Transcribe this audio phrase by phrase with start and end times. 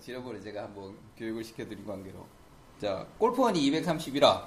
[0.00, 2.24] 지난번에 제가 한번 교육을 시켜드린 관계로.
[2.80, 4.42] 자, 골프원이 231화.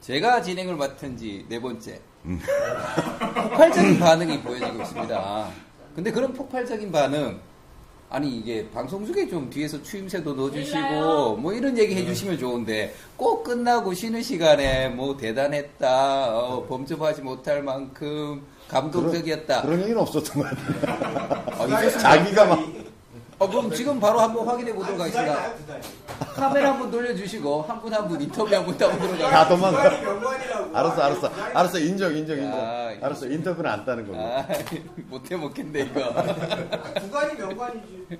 [0.00, 2.00] 제가 진행을 맡은 지 네 번째.
[2.24, 5.50] 폭발적인 반응이 보여지고 있습니다.
[5.94, 7.40] 근데 그런 폭발적인 반응,
[8.10, 13.92] 아니 이게 방송 중에 좀 뒤에서 추임새도 넣어주시고 뭐 이런 얘기 해주시면 좋은데 꼭 끝나고
[13.92, 19.62] 쉬는 시간에 뭐 대단했다, 어, 범접하지 못할 만큼 감동적이었다.
[19.62, 21.74] 그런 얘기는 없었던 것 같아요.
[21.74, 21.90] 아?
[21.98, 22.67] 자기가 막
[23.38, 25.52] 어, 그럼 지금 바로 한번 확인해 보도록 하겠습니다.
[26.34, 29.32] 카메라 한번 돌려주시고 한 분 한 분 인터뷰 한분 한번 들어가요.
[29.32, 29.82] 야 도망가.
[29.82, 30.76] 두 달이 명관이라고.
[30.76, 32.58] 알았어, 알았어, 알았어, 인정, 인정, 인정.
[32.58, 34.18] 야, 알았어, 인터뷰는 안 따는 걸로.
[34.20, 34.44] 아,
[35.08, 36.00] 못해 먹겠네 이거.
[37.00, 38.18] 구간이 명관이지.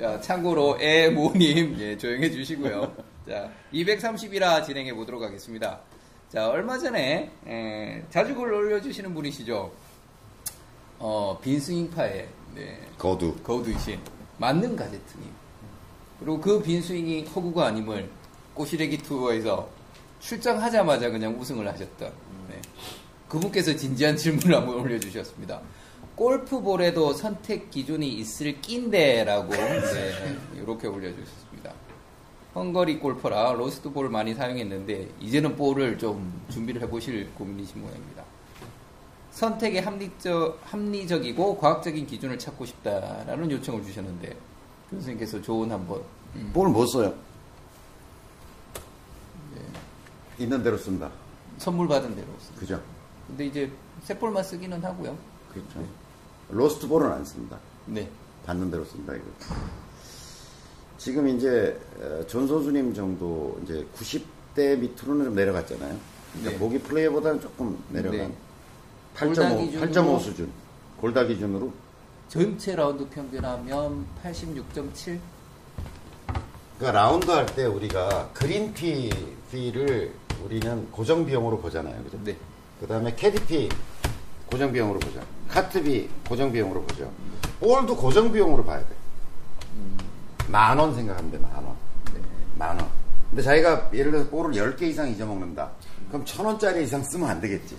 [0.00, 2.92] 자, 참고로 애모님 예, 조용해 주시고요.
[3.28, 5.80] 자, 231화 진행해 보도록 하겠습니다.
[6.32, 9.70] 자, 얼마 전에 에, 자주 글 올려주시는 분이시죠.
[10.98, 13.34] 어, 빈스윙파의 네, 거두.
[13.42, 13.98] 거두이신
[14.38, 15.28] 만능 가제트님.
[16.20, 18.08] 그리고 그 빈스윙이 허구가 아님을
[18.54, 19.68] 꼬시래기 투어에서
[20.20, 22.12] 출장하자마자 그냥 우승을 하셨던
[22.48, 22.60] 네.
[23.28, 25.60] 그분께서 진지한 질문을 한번 올려주셨습니다.
[26.14, 31.72] 골프볼에도 선택 기준이 있을 낀데라고 네, 이렇게 올려주셨습니다.
[32.54, 38.22] 헝거리 골퍼라 로스트 볼을 많이 사용했는데 이제는 볼을 좀 준비를 해보실 고민이신 모양입니다.
[39.34, 44.36] 선택에 합리적, 합리적이고 과학적인 기준을 찾고 싶다라는 요청을 주셨는데
[44.90, 46.02] 교수님께서 조언 한번
[46.36, 47.12] 음, 볼을 못 써요.
[50.38, 51.10] 있는 대로 쓴다.
[51.58, 52.60] 선물 받은 대로 씁니다.
[52.60, 52.82] 그죠?
[53.26, 53.70] 근데 이제
[54.02, 55.16] 새볼만 쓰기는 하고요.
[55.52, 55.84] 그렇죠.
[56.50, 57.58] 로스트 볼은 안 씁니다.
[57.86, 58.08] 네.
[58.46, 59.24] 받는 대로 쓴다 이거.
[60.98, 65.96] 지금 이제 어, 전소주님 정도 이제 90대 밑으로는 좀 내려갔잖아요.
[66.32, 66.58] 그러니까 네.
[66.58, 68.36] 보기 플레이보다는 조금 내려간 네.
[69.14, 69.86] 8.5, 골다 기준으로
[70.18, 70.50] 8.5 수준.
[71.00, 71.72] 골다 기준으로
[72.28, 75.18] 전체 라운드 평균하면 86.7.
[76.78, 79.10] 그러니까 라운드 할 때 우리가 그린피
[79.50, 80.12] 피를
[80.44, 82.02] 우리는 고정 비용으로 보잖아요.
[82.02, 82.18] 그죠?
[82.24, 82.36] 네.
[82.80, 83.68] 그 다음에 캐디피
[84.50, 85.20] 고정 비용으로 보죠.
[85.48, 87.10] 카트비 고정 비용으로 보죠.
[87.60, 88.86] 볼도 고정 비용으로 봐야 돼.
[90.48, 91.76] 만원 생각하면 돼, 만 원.
[92.12, 92.20] 네.
[92.56, 92.88] 만 원.
[93.30, 95.70] 근데 자기가 예를 들어서 볼을 10개 이상 잊어먹는다.
[96.08, 97.76] 그럼 천 원짜리 이상 쓰면 안 되겠지.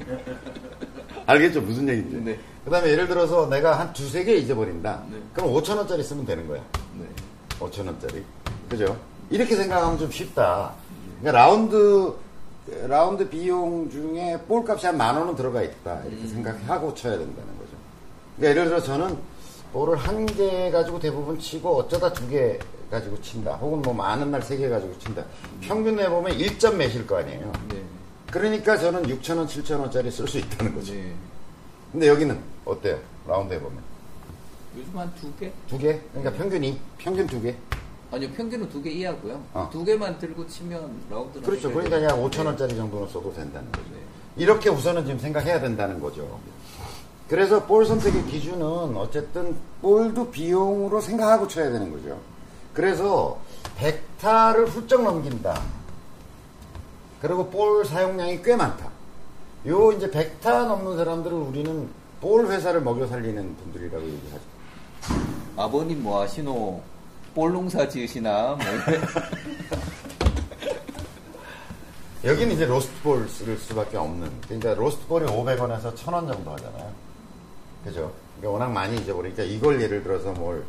[1.26, 1.60] 알겠죠?
[1.60, 2.16] 무슨 얘기인지.
[2.24, 2.38] 네.
[2.64, 5.02] 그 다음에 예를 들어서 내가 한 두세 개 잊어버린다.
[5.10, 5.18] 네.
[5.32, 6.60] 그럼 5천 원짜리 쓰면 되는 거야.
[6.98, 7.06] 네.
[7.58, 8.22] 5천 원짜리.
[8.68, 8.96] 그죠?
[9.30, 10.72] 이렇게 생각하면 좀 쉽다.
[11.20, 12.14] 그러니까 라운드
[12.86, 16.02] 라운드 비용 중에 볼 값이 한 만 원은 들어가 있다.
[16.08, 17.70] 이렇게 생각하고 쳐야 된다는 거죠.
[18.36, 19.16] 그러니까 예를 들어 저는
[19.72, 22.58] 볼을 한 개 가지고 대부분 치고 어쩌다 두 개
[22.90, 23.54] 가지고 친다.
[23.54, 25.24] 혹은 뭐 많은 날 세 개 가지고 친다.
[25.62, 27.52] 평균 내보면 1점 몇일 거 아니에요.
[27.70, 27.81] 네.
[28.36, 30.94] 그러니까 저는 6천 원, 7천 원짜리 쓸 수 있다는 거죠.
[30.94, 31.14] 네.
[31.92, 32.98] 근데 여기는 어때요?
[33.28, 33.78] 라운드 해보면.
[34.78, 35.52] 요즘 한 두 개?
[35.68, 36.00] 두 개?
[36.14, 37.54] 그러니까 평균이, 평균 두 개?
[38.10, 39.42] 아니요, 평균은 두 개 이하고요.
[39.52, 39.68] 어.
[39.70, 41.44] 두 개만 들고 치면 라운드는.
[41.46, 41.70] 그렇죠.
[41.70, 41.98] 그러니까.
[41.98, 43.84] 그냥 5천 원짜리 정도는 써도 된다는 거죠.
[43.92, 43.98] 네.
[44.36, 46.40] 이렇게 우선은 지금 생각해야 된다는 거죠.
[47.28, 52.18] 그래서 볼 선택의 기준은 어쨌든 볼도 비용으로 생각하고 쳐야 되는 거죠.
[52.72, 53.38] 그래서
[53.78, 55.60] 100타를 훌쩍 넘긴다.
[57.22, 58.90] 그리고 볼 사용량이 꽤 많다.
[59.68, 61.88] 요 이제 100타 넘는 사람들을 우리는
[62.20, 64.42] 볼 회사를 먹여 살리는 분들이라고 얘기하죠.
[65.56, 66.82] 아버님 뭐 하시노?
[67.32, 68.56] 볼 농사 지으시나?
[68.56, 68.66] 뭐.
[72.24, 74.28] 여기는 이제 로스트볼 쓸 수밖에 없는.
[74.42, 76.92] 그러니까 로스트볼이 500원에서 1000원 정도 하잖아요.
[77.84, 78.12] 그죠?
[78.38, 80.64] 그러니까 워낙 많이 잊어버리니까 이걸 예를 들어서 뭘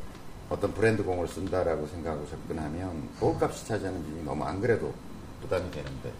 [0.52, 4.94] 어떤 브랜드 공을 쓴다라고 생각하고 접근하면 볼값이 차지하는 비용이 너무 안 그래도
[5.42, 6.12] 부담이 되는데.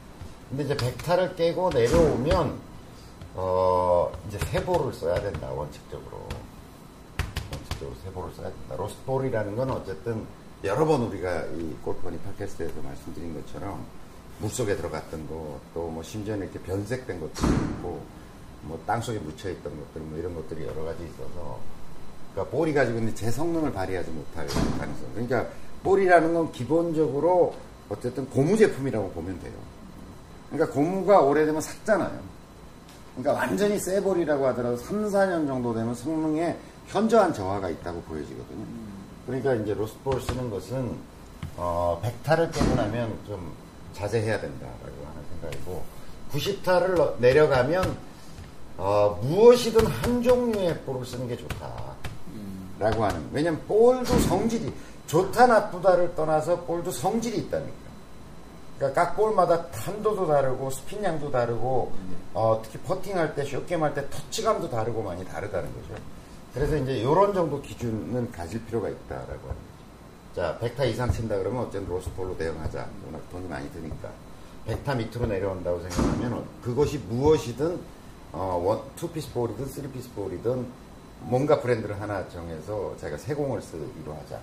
[0.56, 2.60] 근데 이제 100타를 깨고 내려오면,
[3.34, 6.30] 어, 이제 새 볼을 써야 된다, 원칙적으로.
[7.52, 8.76] 원칙적으로 새 볼을 써야 된다.
[8.76, 10.28] 로스트볼이라는 건 어쨌든
[10.64, 13.84] 여러 번 우리가 이 골프 허니 팟캐스트에서 말씀드린 것처럼
[14.42, 18.04] 물속에 들어갔던 거, 또뭐 심지어는 이렇게 변색된 것들이 있고,
[18.62, 21.58] 뭐 땅속에 묻혀있던 것들, 뭐 이런 것들이 여러 가지 있어서,
[22.32, 25.14] 그러니까 볼이 가지고 있는 제 성능을 발휘하지 못할 가능성.
[25.16, 25.48] 그러니까
[25.82, 27.56] 볼이라는 건 기본적으로
[27.90, 29.83] 어쨌든 고무 제품이라고 보면 돼요.
[30.54, 32.20] 그러니까 고무가 오래되면 삭잖아요.
[33.16, 36.56] 그러니까 완전히 새 볼이라고 하더라도 3, 4년 정도 되면 성능에
[36.88, 38.66] 현저한 저하가 있다고 보여지거든요.
[39.26, 40.96] 그러니까 이제 로스트볼 쓰는 것은
[41.58, 43.52] 어, 100타를 깨고 나면 좀
[43.94, 45.84] 자제해야 된다라고 하는 생각이고
[46.32, 47.98] 90타를 내려가면
[48.78, 54.72] 어, 무엇이든 한 종류의 볼을 쓰는 게 좋다라고 하는 왜냐면 볼도 성질이
[55.08, 57.83] 좋다 나쁘다를 떠나서 볼도 성질이 있다니까
[58.78, 61.92] 그러니까 각 볼마다 탄도도 다르고 스핀량도 다르고
[62.34, 66.02] 어, 특히 퍼팅할 때 short game 할때 터치감도 다르고 많이 다르다는 거죠
[66.54, 69.74] 그래서 이제 이런 정도 기준은 가질 필요가 있다라고 합니다.
[70.36, 72.88] 자, 100타 이상 친다 그러면 어쨌든 lost ball로 대응하자.
[73.06, 74.10] 워낙 돈이 많이 드니까.
[74.68, 77.80] 100타 밑으로 내려온다고 생각하면 그것이 무엇이든
[78.34, 80.66] 어, 원, 투피스 볼이든 쓰리피스 볼이든
[81.22, 84.40] 뭔가 브랜드를 하나 정해서 자기가 새 공을 쓰기로 하자.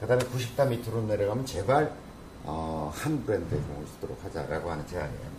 [0.00, 1.92] 그 다음에 90타 밑으로 내려가면 제발
[2.44, 5.30] 어, 한 브랜드의 공을 쓰도록 하자라고 하는 제안이에요.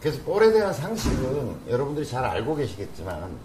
[0.00, 3.36] 그래서 볼에 대한 상식은 여러분들이 잘 알고 계시겠지만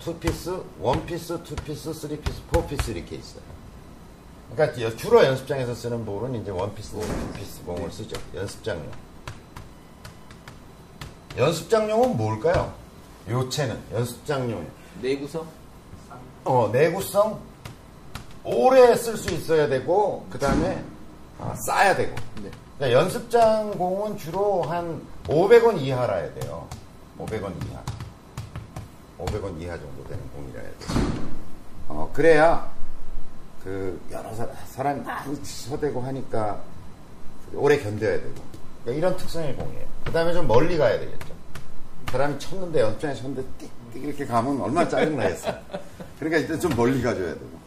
[0.00, 3.42] 투피스, 원피스, 투피스, 쓰리피스, four piece 이렇게 있어요.
[4.54, 8.20] 그러니까 주로 연습장에서 쓰는 볼은 이제 원피스, 투피스 공을 쓰죠.
[8.34, 8.90] 연습장용.
[11.36, 12.72] 연습장용은 뭘까요?
[13.28, 14.66] 요체는 연습장용.
[15.02, 15.46] 내구성?
[16.44, 17.40] 어, 내구성
[18.44, 20.82] 오래 쓸 수 있어야 되고 그 다음에
[21.38, 22.14] 아, 싸야 되고.
[22.42, 22.50] 네.
[22.78, 26.66] 그러니까 연습장 공은 주로 한 500원 이하라 해야 돼요.
[27.18, 27.82] 500원 이하.
[29.18, 31.08] 500원 이하 정도 되는 공이라 해야 돼요.
[31.88, 32.70] 어, 그래야
[33.64, 36.60] 그 여러 사, 사람이 많이 쳐대고 하니까
[37.54, 38.34] 오래 견뎌야 되고.
[38.84, 39.86] 그러니까 이런 특성의 공이에요.
[40.04, 41.34] 그 다음에 좀 멀리 가야 되겠죠.
[42.12, 45.52] 사람이 쳤는데 연습장에 쳤는데 띡 띡 이렇게 가면 얼마나 짜증나겠어.
[46.18, 47.58] 그러니까 일단 좀 멀리 가줘야 되고.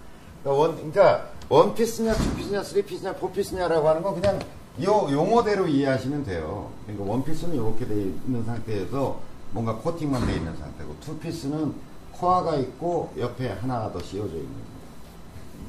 [0.43, 4.39] 원, 그러니까 원피스냐, 투피스냐, 쓰리피스냐, four piece냐라고 하는 건 그냥
[4.83, 6.71] 요 용어대로 이해하시면 돼요.
[6.85, 9.19] 그러니까 원피스는 이렇게 돼 있는 상태에서
[9.51, 11.73] 뭔가 코팅만 돼 있는 상태고, 투피스는
[12.13, 14.71] 코아가 있고 옆에 하나 더 씌워져 있는.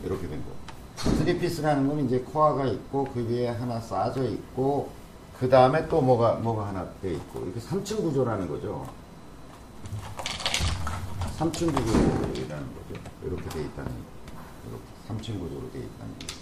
[0.05, 0.63] 이렇게 된 거.
[1.11, 4.91] 쓰리피스라는 건 이제 코아가 있고 그 위에 하나 쌓아져 있고
[5.39, 8.87] 그 다음에 또 뭐가 뭐가 하나 돼 있고 이렇게 3층 구조라는 거죠.
[11.39, 13.01] 3층 구조라는 거죠.
[13.25, 14.12] 이렇게 돼 있다는 이렇게
[15.13, 16.37] 3층 구조로 돼 있다는 거죠.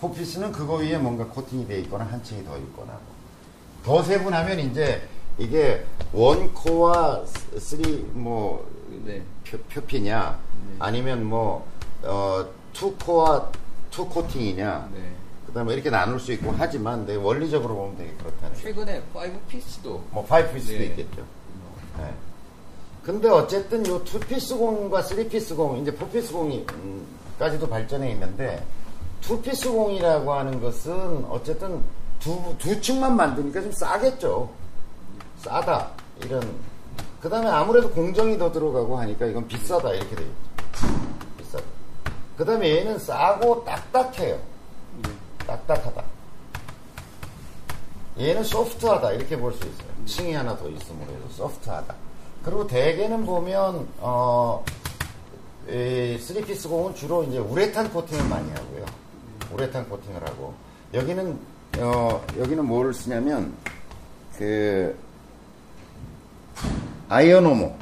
[0.00, 2.98] four piece는 그거 위에 뭔가 코팅이 돼 있거나 한 층이 더 있거나
[3.84, 5.08] 더 세분하면 이제
[5.38, 7.24] 이게 one core
[7.58, 8.68] three 뭐
[9.04, 9.22] 네.
[9.44, 10.38] 표, 표피냐
[10.78, 11.66] 아니면 뭐
[12.02, 13.50] 어, two core
[13.90, 15.12] two 코팅이냐 네.
[15.46, 18.56] 그다음에 이렇게 나눌 수 있고 하지만 네, 원리적으로 보면 되게 그렇다는.
[18.56, 20.84] 최근에 5 piece도 뭐 five piece도 네.
[20.86, 21.24] 있겠죠.
[21.98, 22.12] 네.
[23.02, 26.66] 근데 어쨌든 요 투피스 공과 쓰리피스 공, 이제 four piece 공이
[27.38, 28.64] 까지도 발전해 있는데
[29.20, 31.82] 투피스 공이라고 하는 것은 어쨌든
[32.20, 34.50] 두, 두 층만 만드니까 좀 싸겠죠.
[35.38, 35.90] 싸다.
[36.22, 36.42] 이런.
[37.20, 39.92] 그 다음에 아무래도 공정이 더 들어가고 하니까 이건 비싸다.
[39.92, 40.34] 이렇게 되겠죠.
[41.38, 41.64] 비싸다.
[42.36, 44.38] 그 다음에 얘는 싸고 딱딱해요.
[45.46, 46.04] 딱딱하다.
[48.18, 49.88] 얘는 소프트하다 이렇게 볼 수 있어요.
[50.06, 51.94] 층이 하나 더 있음으로 해서 소프트하다.
[52.44, 54.85] 그리고 대개는 보면 어, 이
[55.66, 58.84] 쓰리피스 공은 주로 이제 우레탄 코팅을 많이 하고요.
[59.52, 60.54] 우레탄 코팅을 하고
[60.94, 61.38] 여기는
[61.78, 63.54] 어, 여기는 뭐를 쓰냐면
[64.36, 64.96] 그
[67.08, 67.76] ionomer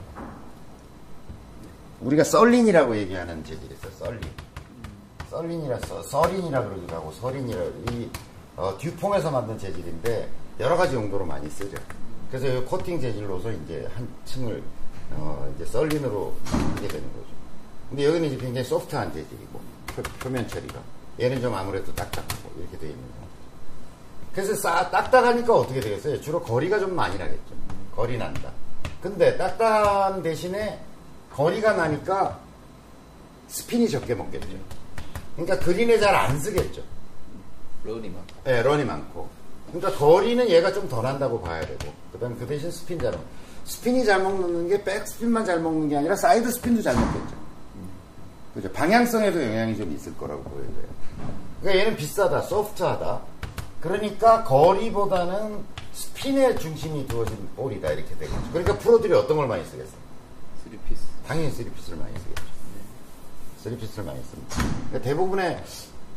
[2.01, 3.93] 우리가 Surlyn이라고 얘기하는 재질이 있어요.
[3.99, 4.21] Surlyn.
[5.31, 7.61] Surlyn이라 서, 서린이라 그러기도 하고 서린이라
[7.91, 8.09] 이
[8.57, 10.29] 어, 듀퐁에서 만든 재질인데
[10.61, 11.77] 여러 가지 용도로 많이 쓰죠.
[12.31, 14.63] 그래서 이 코팅 재질로서 이제 한 층을
[15.13, 17.34] 어, 이제 Surlyn으로 하게 되는 거죠.
[17.91, 19.61] 근데 여기는 이제 굉장히 소프트한 재질이고
[20.21, 20.81] 표, 면 처리가
[21.21, 23.25] 얘는 좀 아무래도 딱딱하고 이렇게 되어 있는 거.
[24.35, 26.21] 그래서 싸, 딱딱하니까 어떻게 되겠어요?
[26.21, 27.55] 주로 거리가 좀 많이 나겠죠.
[27.95, 28.51] 거리 난다.
[29.01, 30.81] 근데 딱딱한 대신에
[31.33, 32.41] 거리가 나니까
[33.49, 34.49] 스핀이 적게 먹겠죠.
[35.37, 36.83] 그러니까 그린에 잘 안 쓰겠죠.
[37.85, 39.29] 런이 많고 예, 런이 많고.
[39.73, 41.93] 그러니까 거리는 얘가 좀 덜 한다고 봐야 되고.
[42.13, 43.27] 그 다음에 그 대신 스핀 잘 먹는.
[43.65, 47.34] 스핀이 잘 먹는 게 백스핀만 잘 먹는 게 아니라 사이드 스핀도 잘 먹겠죠.
[48.55, 48.71] 그죠.
[48.73, 50.87] 방향성에도 영향이 좀 있을 거라고 보여져요.
[51.61, 53.21] 그러니까 얘는 비싸다, 소프트하다.
[53.81, 57.91] 그러니까 거리보다는 스핀에 중심이 두어진 볼이다.
[57.91, 58.43] 이렇게 되겠죠.
[58.53, 60.05] 그러니까 프로들이 어떤 걸 많이 쓰겠어요?
[60.65, 62.43] 3피스 당연히 쓰리피스를 많이 쓰겠죠.
[63.63, 64.57] 쓰리피스를 많이 씁니다.
[64.89, 65.63] 그러니까 대부분의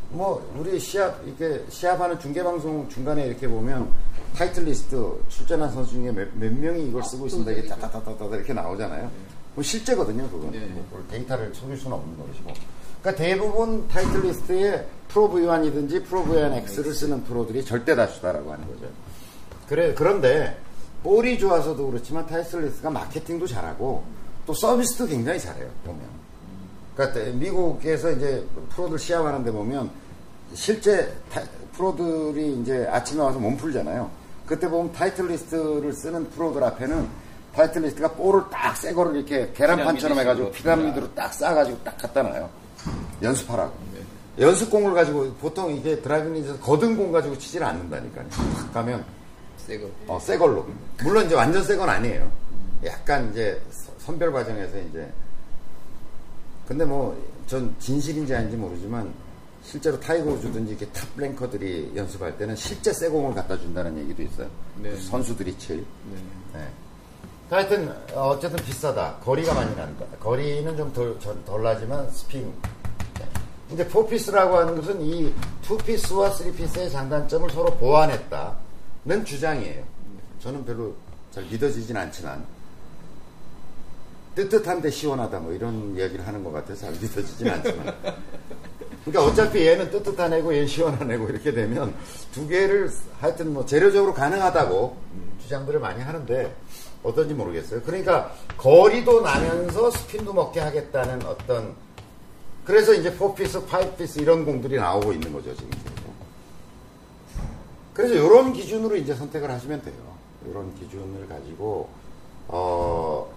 [0.10, 3.92] 뭐 우리 시합 이렇게 시합하는 중계 방송 중간에 이렇게 보면
[4.36, 7.52] 타이틀리스트 출전한 선수 중에 몇, 몇 명이 이걸 쓰고 있습니다.
[7.52, 9.12] 이게 따따따따따 이렇게 나오잖아요.
[9.58, 10.52] 뭐 실제거든요, 그건.
[10.52, 10.60] 네.
[10.92, 12.54] 뭐 데이터를 속일 수는 없는 것이고.
[13.02, 18.86] 그러니까 대부분 타이틀리스트에 프로 V1이든지 프로 V1 X를 쓰는 프로들이 절대 다수다라고 하는 거죠.
[19.68, 20.56] 그래 그런데
[21.02, 24.04] 볼이 좋아서도 그렇지만 타이틀리스트가 마케팅도 잘하고
[24.46, 26.02] 또 서비스도 굉장히 잘해요 보면.
[26.96, 29.90] 그러니까 미국에서 이제 프로들 시합하는데 보면
[30.54, 31.42] 실제 타-
[31.74, 34.08] 프로들이 이제 아침에 와서 몸 풀잖아요.
[34.46, 37.08] 그때 보면 타이틀리스트를 쓰는 프로들 앞에는
[37.58, 42.48] 타이틀리스트가 볼을 딱 새 거를 이렇게 계란판처럼 해가지고 피라미드로 딱 싸가지고 딱 갖다 놔요.
[43.24, 43.74] 연습하라고.
[44.40, 48.28] 연습공을 가지고 보통 이게 driving range에서 걷은 공 가지고 치질 않는다니까요.
[48.30, 49.04] 딱 가면
[49.58, 50.68] 새 거 어, 새 걸로.
[51.04, 52.32] 물론 이제 완전 새 건 아니에요.
[52.86, 55.12] 약간 이제 서- 선별 과정에서 이제
[56.68, 59.12] 근데 뭐 전 진실인지 아닌지 모르지만
[59.64, 64.48] 실제로 타이거 우즈든지 이렇게 top ranker들이 연습할 때는 실제 새 공을 갖다 준다는 얘기도 있어요.
[64.76, 64.90] 네.
[64.92, 65.78] 그 선수들이 칠.
[65.78, 66.18] 네.
[66.60, 66.68] 네.
[67.50, 69.16] 하여튼 어, 어쨌든 비싸다.
[69.24, 70.06] 거리가 많이 난다.
[70.20, 70.92] 거리는 좀
[71.46, 72.10] 덜, 나지만.
[72.30, 72.52] 네.
[73.72, 79.84] 이제 four-piece라고 하는 것은 이 two-piece와 three-piece의 장단점을 서로 보완했다는 주장이에요.
[80.40, 80.94] 저는 별로
[81.32, 82.46] 잘 믿어지진 않지만
[84.36, 87.96] 뜨뜻한데 시원하다 뭐 이런 이야기를 하는 것 같아서 잘 믿어지진 않지만
[89.04, 91.94] 그러니까 어차피 얘는 뜨뜻한 애고 얘는 시원한 애고 이렇게 되면
[92.32, 94.98] 두 개를 하여튼 뭐 재료적으로 가능하다고
[95.42, 96.56] 주장들을 많이 하는데
[97.08, 97.82] 어떤지 모르겠어요.
[97.84, 101.74] 그러니까 거리도 나면서 스핀도 먹게 하겠다는 어떤
[102.66, 105.70] 그래서 이제 4피스, 5피스 이런 공들이 나오고 있는 거죠, 지금.
[107.94, 109.96] 그래서 이런 기준으로 이제 선택을 하시면 돼요.
[110.50, 111.88] 이런 기준을 가지고,
[112.50, 113.32] 어,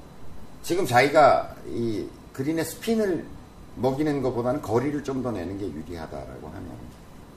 [0.64, 3.24] 지금 자기가 이 그린의 스핀을
[3.76, 6.70] 먹이는 것보다는 거리를 좀 더 내는 게 유리하다라고 하면,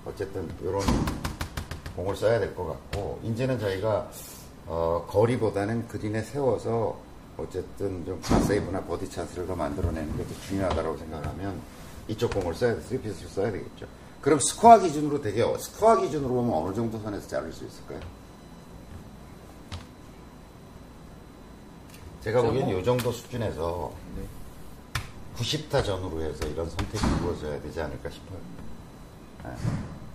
[0.05, 0.81] 어쨌든 이런
[1.95, 4.09] 공을 써야 될 것 같고, 이제는 자기가
[4.67, 6.97] 어, 거리보다는 그린에 세워서
[7.37, 11.59] 어쨌든 좀 파세이브나 버디 찬스를 더 만들어내는 게 더 중요하다고 생각하면
[12.07, 13.87] 이쪽 공을 써야 돼, three-piece를 써야 되겠죠.
[14.21, 17.99] 그럼 스코어 기준으로 되게, 어- 스코어 기준으로 보면 어느 정도 선에서 자를 수 있을까요?
[22.21, 24.23] 제가 보기엔 이 정도 수준에서 네.
[25.37, 28.37] 90타 전후로 해서 이런 선택이 이루어져야 되지 않을까 싶어요.
[29.43, 29.51] 네.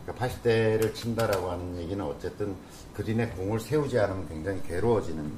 [0.08, 2.56] 그러니까 80대를 친다라고 하는 얘기는 어쨌든
[2.94, 5.32] 그린에 공을 세우지 않으면 굉장히 괴로워지는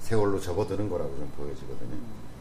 [0.00, 1.96] 세월로 접어드는 거라고 좀 보여지거든요.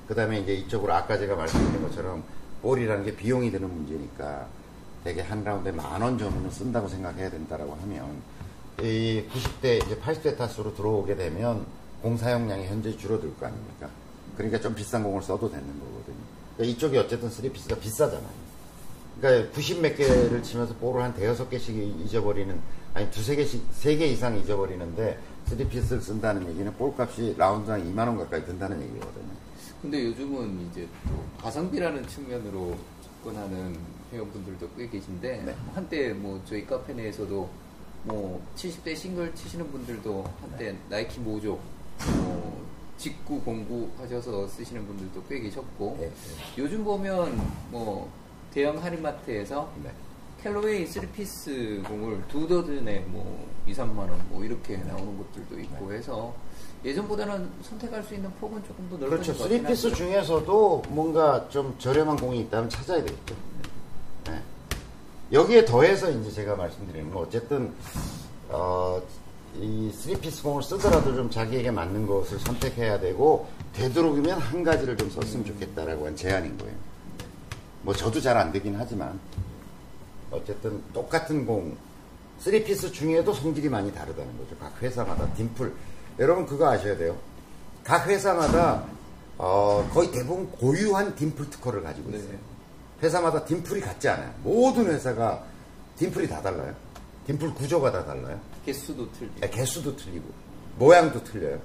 [0.07, 2.23] 그 다음에 이제 이쪽으로 아까 제가 말씀드린 것처럼
[2.61, 4.47] 볼이라는 게 비용이 드는 문제니까
[5.03, 8.21] 되게 한 라운드에 만원 전후는 쓴다고 생각해야 된다라고 하면
[8.81, 11.65] 이 90대 이제 80대 타수로 들어오게 되면
[12.01, 13.89] 공 사용량이 현재 줄어들 거 아닙니까?
[14.35, 16.17] 그러니까 좀 비싼 공을 써도 되는 거거든요.
[16.55, 18.46] 그러니까 이쪽이 어쨌든 3피스가 비싸잖아요.
[19.19, 22.59] 그러니까 90 몇 개를 치면서 볼을 한 대여섯 개씩 잊어버리는
[22.93, 25.17] 아니 두세 개씩 세 개 이상 잊어버리는데
[25.49, 29.37] 3피스를 쓴다는 얘기는 볼값이 라운드당 2만 원 가까이 든다는 얘기거든요.
[29.81, 33.77] 근데 요즘은 이제 또 가성비라는 측면으로 접근하는
[34.11, 35.55] 회원분들도 꽤 계신데 네.
[35.73, 37.49] 한때 뭐 저희 카페 내에서도
[38.03, 40.77] 뭐 70대 싱글 치시는 분들도 한때 네.
[40.89, 41.59] 나이키 Mojo
[42.17, 42.65] 뭐
[42.97, 46.11] 직구 공구 하셔서 쓰시는 분들도 꽤 계셨고 네,
[46.57, 47.37] 요즘 보면
[47.69, 48.09] 뭐
[48.53, 49.91] 대형 할인마트에서 네.
[50.43, 55.91] 캘러웨이 3 piece 공을 두 dozen에 뭐 2, 3만 원 뭐 이렇게 나오는 것들도 있고
[55.93, 56.33] 해서
[56.85, 59.33] 예전보다는 선택할 수 있는 폭은 조금 더 넓어진 그렇죠.
[59.33, 59.95] 것 같긴 3 piece 하고요.
[59.95, 63.35] 중에서도 뭔가 좀 저렴한 공이 있다면 찾아야 되겠죠.
[64.27, 64.41] 네.
[65.31, 67.73] 여기에 더해서 이제 제가 말씀드리는 건 어쨌든
[68.49, 69.01] 어,
[69.59, 75.45] 이 3피스 공을 쓰더라도 좀 자기에게 맞는 것을 선택해야 되고 되도록이면 한 가지를 좀 썼으면
[75.45, 76.75] 좋겠다라고 한 제안인 거예요.
[77.87, 79.17] 뭐 저도 잘 안 되긴 하지만
[80.29, 81.77] 어쨌든 똑같은 공
[82.43, 84.57] 3피스 중에도 성질이 많이 다르다는 거죠.
[84.59, 85.73] 각 회사마다 딤플
[86.19, 87.17] 여러분 그거 아셔야 돼요.
[87.85, 88.83] 각 회사마다
[89.37, 92.31] 어, 거의 대부분 고유한 딤플 특허를 가지고 있어요.
[92.33, 92.39] 네.
[93.03, 94.33] 회사마다 딤플이 같지 않아요.
[94.43, 95.45] 모든 회사가
[95.95, 96.75] 딤플이 다 달라요.
[97.25, 98.37] 딤플 구조가 다 달라요.
[98.65, 100.25] 개수도 틀리고 네, 개수도 틀리고
[100.77, 101.61] 모양도 틀려요.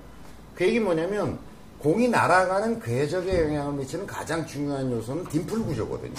[0.54, 1.40] 그 얘기 뭐냐면
[1.82, 6.14] 공이 날아가는 궤적에 영향을 미치는 가장 중요한 요소는 딤플 구조거든요.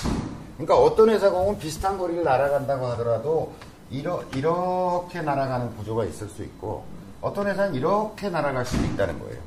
[0.57, 3.53] 그러니까 어떤 회사 공은 비슷한 거리를 날아간다고 하더라도
[3.89, 6.83] 이러, 이렇게 날아가는 구조가 있을 수 있고
[7.21, 9.39] 어떤 회사는 이렇게 날아갈 수도 있다는 거예요.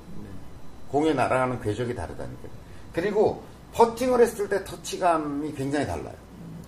[0.90, 2.50] 공에 날아가는 궤적이 다르다니까요.
[2.94, 3.42] 그리고
[3.74, 6.14] 퍼팅을 했을 때 터치감이 굉장히 달라요.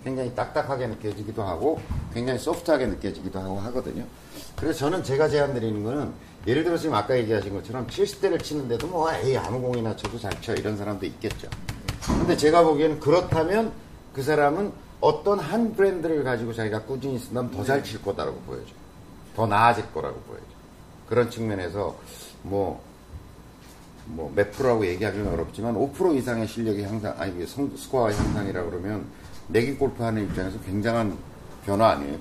[0.05, 1.81] 굉장히 딱딱하게 느껴지기도 하고
[2.13, 4.05] 굉장히 소프트하게 느껴지기도 하고 하거든요.
[4.57, 6.13] 그래서 저는 제가 제안 드리는 거는
[6.47, 10.55] 예를 들어 지금 아까 얘기하신 것처럼 70대를 치는데도 뭐 에이 아무 공이나 쳐도 잘 쳐
[10.55, 11.49] 이런 사람도 있겠죠.
[12.07, 13.73] 근데 제가 보기에는 그렇다면
[14.15, 18.75] 그 사람은 어떤 한 브랜드를 가지고 자기가 꾸준히 쓴다면 더 잘 칠 거다라고 보여져요.
[19.37, 20.49] 더 나아질 거라고 보여져요.
[21.09, 21.97] 그런 측면에서
[22.43, 22.83] 뭐
[24.07, 29.05] 뭐몇 프로라고 얘기하기는 어렵지만 5% 이상의 실력이 향상, 아니 그 성, 스코어 향상이라 그러면
[29.49, 31.17] 내기 골프 하는 입장에서 굉장한
[31.67, 32.17] 변화 아니에요?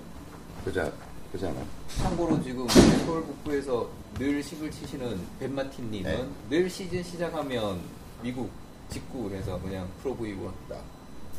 [0.66, 0.92] 그자
[1.32, 1.64] 그잖아요.
[1.98, 6.28] 참고로 지금 서울 북부에서 늘 싱글 치시는 벤마틴님은 네.
[6.50, 7.80] 늘 시즌 시작하면
[8.24, 8.50] 미국
[8.90, 10.82] 직구 해서 그냥 프로브이고 왔다.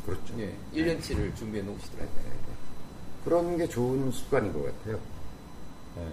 [0.05, 0.33] 그렇죠.
[0.39, 2.39] 예, 1년치를 준비해 놓으시더라고요.
[3.25, 4.99] 그런 게 좋은 습관인 것 같아요.
[5.97, 6.07] 예.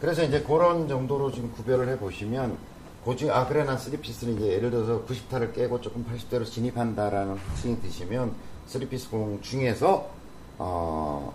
[0.00, 2.56] 그래서 이제 그런 정도로 지금 구별을 해 보시면
[3.04, 8.34] 그중 아 그래 난 three-piece는 이제 예를 들어서 90타를 깨고 조금 80대로 진입한다라는 확신이 드시면
[8.66, 10.10] three-piece 공 중에서
[10.58, 11.34] 어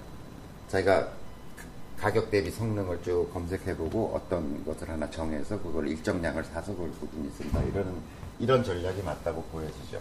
[0.68, 1.19] 자기가
[2.00, 7.62] 가격 대비 성능을 쭉 검색해보고 어떤 것을 하나 정해서 그걸 일정량을 사서 그걸 꾸준히 쓴다
[7.62, 7.94] 이러는
[8.40, 10.00] 이런 전략이 맞다고 보여지죠.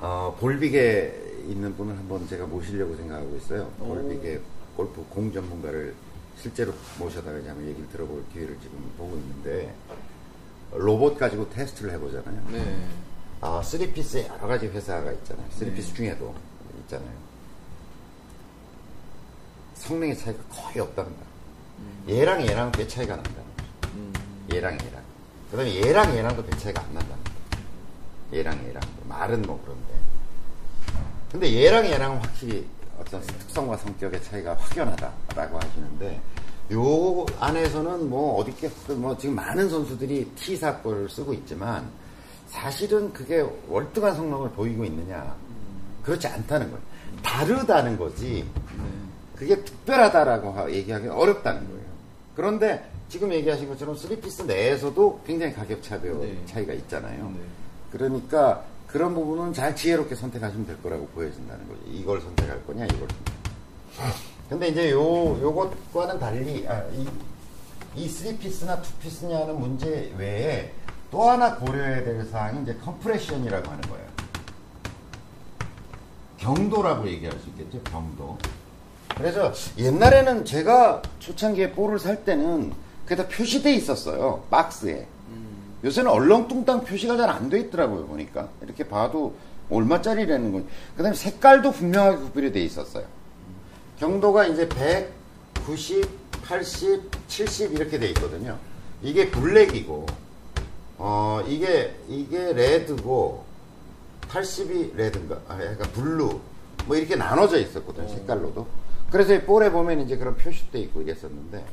[0.00, 3.70] 어, 볼빅에 있는 분을 한번 제가 모시려고 생각하고 있어요.
[3.80, 3.88] 오.
[3.88, 4.40] 볼빅의
[4.76, 5.94] 골프 공 전문가를
[6.38, 9.74] 실제로 모셔다가 이제 한번 얘기를 들어볼 기회를 지금 보고 있는데
[10.72, 12.42] 로봇 가지고 테스트를 해보잖아요.
[12.50, 12.86] 네.
[13.42, 15.46] 아, 3피스에 여러 가지 회사가 있잖아요.
[15.50, 15.94] 3피스 네.
[15.94, 16.34] 중에도
[16.82, 17.29] 있잖아요.
[19.80, 21.22] 성능의 차이가 거의 없답니다.
[22.08, 23.30] 얘랑 얘랑 꽤 차이가 난다.
[23.94, 24.12] 음.
[24.52, 25.02] 얘랑 얘랑.
[25.50, 27.30] 그 다음에 얘랑 얘랑도 배 차이가 안 난답니다.
[28.32, 28.82] 얘랑 얘랑.
[29.08, 30.00] 말은 뭐 그런데.
[31.32, 32.66] 근데 얘랑 얘랑은 확실히
[32.98, 36.20] 어떤 특성과 성격의 차이가 확연하다라고 하시는데,
[36.72, 41.90] 요 안에서는 뭐 어디겠든 뭐 지금 많은 선수들이 T사골을 쓰고 있지만,
[42.48, 45.34] 사실은 그게 월등한 성능을 보이고 있느냐.
[46.02, 46.82] 그렇지 않다는 거예요.
[47.22, 48.46] 다르다는 거지.
[49.40, 49.46] 네.
[49.46, 51.80] 그게 특별하다라고 하- 얘기하기 어렵다는 거예요.
[52.36, 56.38] 그런데 지금 얘기하신 것처럼 3 piece 내에서도 굉장히 가격 차별 네.
[56.46, 57.30] 차이가 있잖아요.
[57.30, 57.40] 네.
[57.90, 61.80] 그러니까 그런 부분은 잘 지혜롭게 선택하시면 될 거라고 보여진다는 거죠.
[61.86, 63.08] 이걸 선택할 거냐, 이걸.
[64.48, 65.00] 근데 이제 요,
[65.40, 67.08] 요것과는 달리, 아, 이,
[67.96, 70.72] 이 3 piece나 2 piece냐는 문제 외에
[71.10, 74.06] 또 하나 고려해야 될 사항이 이제 compression이라고 하는 거예요.
[76.38, 78.38] 경도라고 얘기할 수 있겠죠, 경도.
[79.20, 82.72] 그래서 옛날에는 제가 초창기에 볼을 살 때는
[83.04, 85.06] 그게 다 표시돼 있었어요, 박스에.
[85.28, 85.74] 음.
[85.84, 88.48] 요새는 얼렁뚱땅 표시가 잘 안 돼 있더라고요, 보니까.
[88.62, 89.34] 이렇게 봐도
[89.70, 90.66] 얼마짜리라는 건.
[90.96, 93.04] 그 다음에 색깔도 분명하게 구별이 돼 있었어요.
[93.98, 95.12] 경도가 이제 100,
[95.66, 96.08] 90,
[96.44, 98.58] 80, 70 이렇게 돼 있거든요.
[99.02, 100.06] 이게 블랙이고,
[100.98, 103.44] 어, 이게, 이게 레드고,
[104.28, 105.38] 80이 red인가?
[105.48, 106.40] 아, 약간 blue.
[106.86, 108.66] 뭐 이렇게 나눠져 있었거든요, 색깔로도.
[109.10, 111.64] 그래서 이 볼에 보면 이제 그런 표시돼 있고 이랬었는데,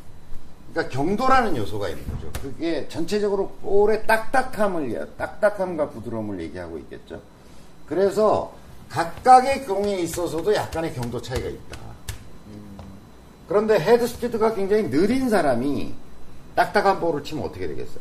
[0.71, 2.32] 그러니까 경도라는 요소가 있는 거죠.
[2.41, 7.21] 그게 전체적으로 볼의 딱딱함을, 딱딱함과 부드러움을 얘기하고 있겠죠.
[7.88, 8.54] 그래서
[8.89, 11.78] 각각의 공에 있어서도 약간의 경도 차이가 있다.
[13.47, 15.93] 그런데 헤드 스피드가 굉장히 느린 사람이
[16.56, 18.00] 딱딱한 볼을 치면 어떻게 되겠어요?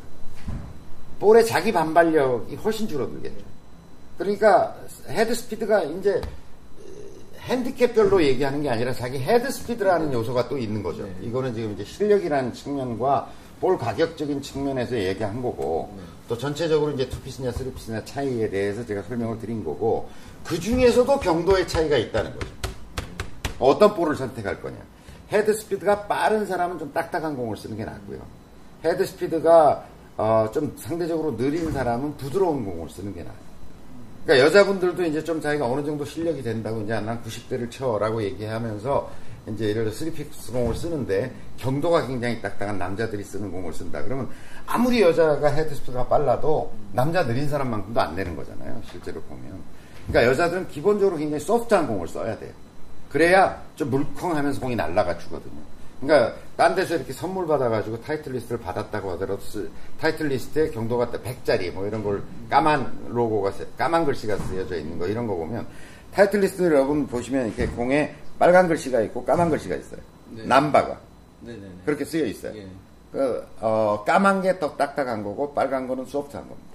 [1.21, 3.45] 볼의 자기 반발력이 훨씬 줄어들겠죠.
[4.19, 4.77] 그러니까
[5.09, 6.21] 헤드 스피드가 이제
[7.47, 11.09] 핸디캡별로 얘기하는 게 아니라 자기 헤드 스피드라는 요소가 또 있는 거죠.
[11.23, 13.31] 이거는 지금 이제 실력이라는 측면과
[13.61, 15.91] 볼 가격적인 측면에서 얘기한 거고
[16.29, 20.09] 또 전체적으로 이제 two-piece냐 three-piece냐 차이에 대해서 제가 설명을 드린 거고
[20.45, 22.49] 그 중에서도 경도의 차이가 있다는 거죠.
[23.59, 24.77] 어떤 볼을 선택할 거냐.
[25.33, 28.19] 헤드 스피드가 빠른 사람은 좀 딱딱한 공을 쓰는 게 낫고요.
[28.85, 33.46] 헤드 스피드가 어, 좀 상대적으로 느린 사람은 부드러운 공을 쓰는 게 나아요.
[34.27, 39.09] 그러니까 여자분들도 이제 좀 자기가 어느 정도 실력이 된다고 이제 난 90대를 쳐라고 얘기하면서
[39.53, 44.03] 이제 예를 들어 three-piece 공을 쓰는데 경도가 굉장히 딱딱한 남자들이 쓰는 공을 쓴다.
[44.03, 44.29] 그러면
[44.67, 48.83] 아무리 여자가 헤드 스피드가 빨라도 남자 느린 사람만큼도 안 되는 거잖아요.
[48.91, 49.61] 실제로 보면.
[50.09, 52.51] 그러니까 여자들은 기본적으로 굉장히 소프트한 공을 써야 돼요.
[53.09, 55.61] 그래야 좀 물컹하면서 공이 날아가 주거든요.
[56.01, 62.03] 그러니까 딴 데서 이렇게 선물 받아가지고 타이틀리스트를 받았다고 하더라도 쓰- 타이틀리스트에 경도가 100짜리 뭐 이런
[62.05, 65.67] 걸 까만 로고가 쓰- 까만 글씨가 쓰여져 있는 거 이런 거 보면
[66.13, 70.01] 타이틀리스트를 여러분 보시면 이렇게 공에 빨간 글씨가 있고 까만 글씨가 있어요.
[70.33, 70.45] 네.
[70.45, 70.99] 남바가
[71.41, 71.69] 네네네.
[71.87, 72.55] 그렇게 쓰여 있어요.
[72.57, 72.67] 예.
[73.13, 76.71] 그, 어, 까만 게 더 딱딱한 거고 빨간 거는 소프트한 겁니다.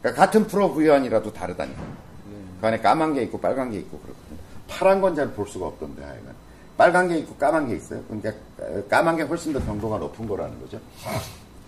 [0.00, 1.80] 그러니까 같은 Pro V1이라도 다르다니까.
[1.80, 2.36] 네.
[2.60, 4.38] 그 안에 까만 게 있고 빨간 게 있고 그렇거든요.
[4.68, 6.34] 파란 건 잘 볼 수가 없던데 하여간.
[6.76, 8.02] 빨간 게 있고 까만 게 있어요.
[8.04, 8.32] 그러니까
[8.88, 10.80] 까만 게 훨씬 더 경도가 높은 거라는 거죠.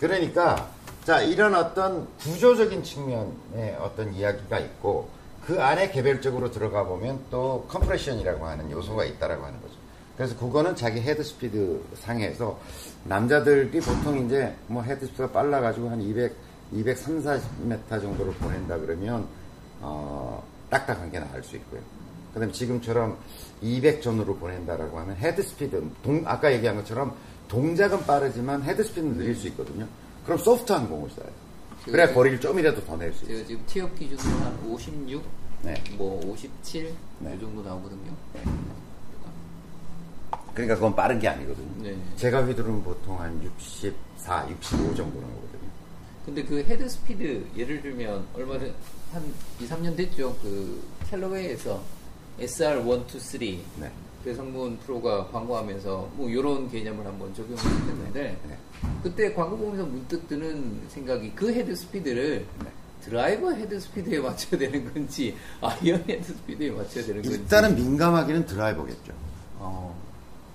[0.00, 0.68] 그러니까
[1.04, 5.08] 자 이런 어떤 구조적인 측면의 어떤 이야기가 있고
[5.46, 9.74] 그 안에 개별적으로 들어가 보면 또 compression이라고 하는 요소가 있다라고 하는 거죠.
[10.16, 12.58] 그래서 그거는 자기 헤드 스피드 상에서
[13.04, 16.34] 남자들이 보통 이제 뭐 헤드 스피드가 빨라가지고 한 200,
[16.72, 19.26] 203, 40m 정도를 보낸다 그러면
[19.80, 21.80] 어, 딱딱한 게 나을 수 있고요.
[22.34, 23.16] 그 다음에 지금처럼
[23.62, 27.14] 200 전후로 보낸다라고 하면 헤드 스피드, 동, 아까 얘기한 것처럼
[27.48, 29.86] 동작은 빠르지만 헤드 스피드는 느릴 수 있거든요.
[30.24, 31.34] 그럼 소프트한 공을 써야 돼요.
[31.84, 33.36] 그래야 제가 거리를 좀이라도 더 낼 수 있어요.
[33.36, 35.22] 제가 지금 티업 기준으로 한 56,
[35.62, 35.74] 네.
[35.96, 37.34] 뭐 57, 네.
[37.36, 38.12] 이 정도 나오거든요.
[40.54, 41.82] 그러니까 그건 빠른 게 아니거든요.
[41.82, 41.96] 네.
[42.16, 45.64] 제가 휘두르면 보통 한 64, 65 정도 나오거든요.
[46.24, 50.34] 근데 그 헤드 스피드 예를 들면 얼마 전 한 2, 3년 됐죠.
[50.42, 51.80] 그 캘러웨이에서
[52.40, 53.40] SR1, 2, 3
[53.80, 53.90] 네.
[54.24, 58.58] 배상문 프로가 광고하면서 뭐 이런 개념을 한번 적용을 했는데 네.
[59.02, 62.66] 그때 광고 보면서 문득 드는 생각이 그 헤드 스피드를 네.
[63.02, 69.12] 드라이버 헤드 스피드에 맞춰야 되는 건지 아이언 헤드 스피드에 맞춰야 되는 건지 일단은 민감하기는 드라이버겠죠.
[69.58, 69.94] 어,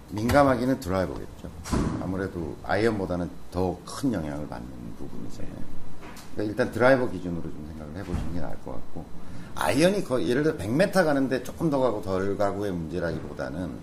[0.09, 1.49] 민감하기는 드라이버겠죠.
[2.01, 5.53] 아무래도 아이언보다는 더 큰 영향을 받는 부분이잖아요.
[6.33, 9.05] 그러니까 일단 드라이버 기준으로 좀 생각을 해보시는 게 나을 것 같고
[9.59, 13.77] 아이언이 거의 예를 들어 100m 가는데 조금 더 가고 덜 가고의 문제라기보다는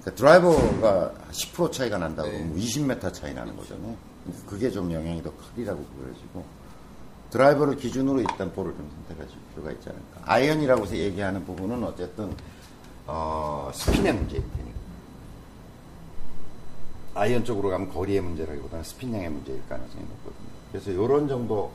[0.00, 2.38] 그러니까 드라이버가 10% 차이가 난다고 네.
[2.38, 3.94] 그러면 20m 차이 나는 거잖아요.
[4.24, 6.44] 그러니까 그게 좀 영향이 더 크리라고 보여지고
[7.30, 10.32] 드라이버를 기준으로 일단 볼을 좀 선택하실 필요가 있지 않을까.
[10.32, 12.34] 아이언이라고 해서 얘기하는 부분은 어쨌든
[13.06, 14.80] 어, 스핀의 문제일 테니까.
[17.14, 20.48] 아이언 쪽으로 가면 거리의 문제라기보다는 스핀량의 문제일 가능성이 높거든요.
[20.72, 21.70] 그래서 이런 정도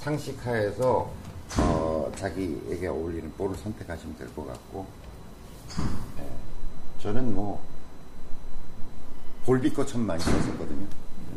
[0.00, 1.10] 상식하에서
[1.58, 4.86] 어, 자기에게 어울리는 볼을 선택하시면 될 것 같고
[6.18, 6.28] 예,
[7.02, 7.62] 저는 뭐
[9.44, 10.86] 볼빅 거 참 많이 썼었거든요.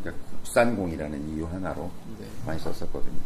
[0.02, 2.26] 그러니까 국산공이라는 이유 하나로 네.
[2.45, 3.19] 많이 썼었거든요.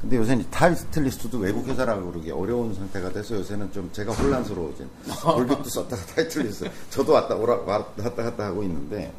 [0.00, 4.88] 근데 요새는 타이틀리스트도 외국 회사라고 그러기 어려운 상태가 돼서 요새는 좀 제가 혼란스러워진.
[5.24, 6.70] 볼빅도 썼다가 타이틀리스트.
[6.90, 9.12] 저도 왔다, 오라, 왔다 갔다 하고 있는데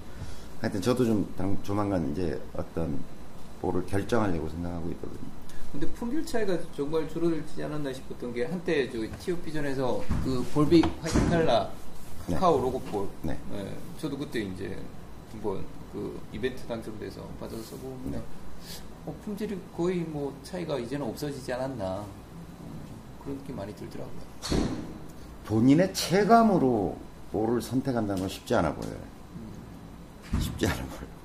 [0.62, 3.00] 하여튼 저도 좀 당- 조만간 이제 어떤
[3.62, 5.30] 볼을 결정하려고 생각하고 있거든요.
[5.72, 11.70] 근데 품질 차이가 정말 줄어들지 않았나 싶었던 게 한때 저 TOP전에서 그 볼빅 화이트 칼라
[12.26, 13.38] 카카오 로고볼 네.
[13.54, 14.78] 예, 저도 그때 이제
[15.32, 18.22] 한번 그 이벤트 당첨돼서 받아서 쓰고 네.
[19.06, 22.82] 어, 품질이 거의 뭐 차이가 이제는 없어지지 않았나 음,
[23.24, 24.20] 그런 느낌 많이 들더라고요.
[25.46, 26.98] 본인의 체감으로
[27.32, 28.98] 볼을 선택한다는 건 쉽지 않아 보여요.
[30.40, 31.19] 쉽지 않아 보여요.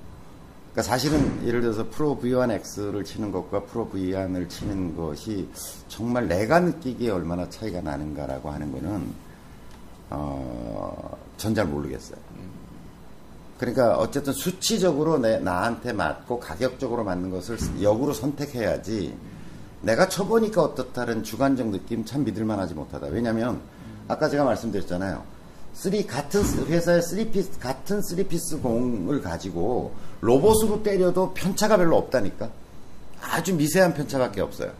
[0.75, 5.47] 그러니까 사실은 예를 들어서 프로 V1X를 치는 것과 프로 V1을 치는 것이
[5.87, 9.13] 정말 내가 느끼기에 얼마나 차이가 나는가라고 하는 거는
[10.09, 12.17] 어, 전 잘 모르겠어요.
[13.57, 19.15] 그러니까 어쨌든 수치적으로 내, 나한테 맞고 가격적으로 맞는 것을 역으로 선택해야지
[19.81, 23.07] 내가 쳐보니까 어떻다는 주관적 느낌 참 믿을만 하지 못하다.
[23.07, 23.61] 왜냐하면
[24.09, 25.23] 아까 제가 말씀드렸잖아요.
[25.75, 32.49] three 같은 회사의 three piece 같은 three piece 공을 가지고 로봇으로 때려도 편차가 별로 없다니까.
[33.21, 34.71] 아주 미세한 편차밖에 없어요.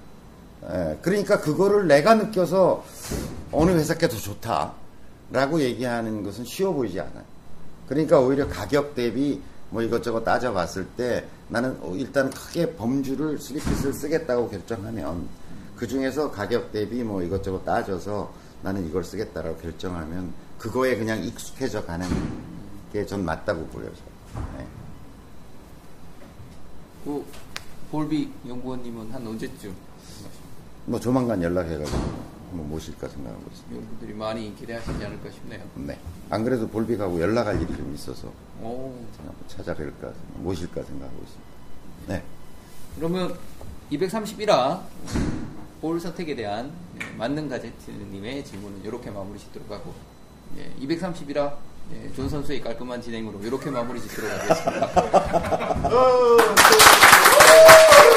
[0.71, 2.83] 예, 그러니까 그거를 내가 느껴서
[3.51, 7.23] 어느 회사께 더 좋다라고 얘기하는 것은 쉬워 보이지 않아요.
[7.87, 13.93] 그러니까 오히려 가격 대비 뭐 이것저것 따져봤을 때 나는 어, 일단 크게 범주를 three piece를
[13.93, 15.27] 쓰겠다고 결정하면
[15.75, 18.31] 그 중에서 가격 대비 뭐 이것저것 따져서
[18.61, 22.07] 나는 이걸 쓰겠다라고 결정하면 그거에 그냥 익숙해져 가는
[22.91, 23.91] 게 전 맞다고 보여요.
[24.57, 24.65] 네.
[27.03, 27.25] 그
[27.91, 29.75] 볼빅 연구원님은 한 언제쯤
[30.85, 31.97] 뭐 조만간 연락해가지고
[32.51, 33.75] 한번 모실까 생각하고 있습니다.
[33.75, 35.61] 여러분들이 많이 기대하시지 않을까 싶네요.
[35.75, 35.99] 네.
[36.29, 41.49] 안 그래도 볼빅하고 연락할 일이 좀 있어서 오, 한번 찾아뵐까, 모실까 생각하고 있습니다.
[42.07, 42.23] 네.
[42.95, 43.37] 그러면
[43.91, 44.81] 231화
[45.81, 49.93] 볼 선택에 대한 예, 만능 가제트님의 질문은 이렇게 마무리 짓도록 하고
[50.57, 51.53] 예, 231화
[51.93, 54.89] 예, 존 선수의 깔끔한 진행으로 이렇게 마무리 짓도록 하겠습니다.